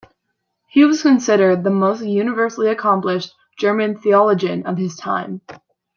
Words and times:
He 0.67 0.83
was 0.83 1.03
considered 1.03 1.63
the 1.63 1.69
most 1.69 2.01
universally 2.03 2.69
accomplished 2.69 3.35
German 3.59 3.99
theologian 3.99 4.65
of 4.65 4.79
his 4.79 4.95
time. 4.95 5.41